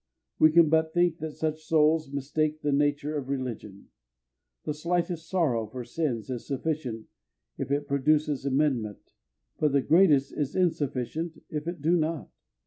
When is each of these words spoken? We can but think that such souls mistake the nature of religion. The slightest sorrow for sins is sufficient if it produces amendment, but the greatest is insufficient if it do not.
We 0.39 0.49
can 0.51 0.67
but 0.67 0.95
think 0.95 1.19
that 1.19 1.33
such 1.35 1.61
souls 1.61 2.11
mistake 2.11 2.61
the 2.63 2.71
nature 2.71 3.15
of 3.15 3.29
religion. 3.29 3.89
The 4.63 4.73
slightest 4.73 5.29
sorrow 5.29 5.67
for 5.67 5.83
sins 5.83 6.27
is 6.31 6.47
sufficient 6.47 7.05
if 7.59 7.69
it 7.69 7.87
produces 7.87 8.43
amendment, 8.43 9.13
but 9.59 9.73
the 9.73 9.81
greatest 9.83 10.33
is 10.35 10.55
insufficient 10.55 11.43
if 11.51 11.67
it 11.67 11.83
do 11.83 11.95
not. 11.95 12.31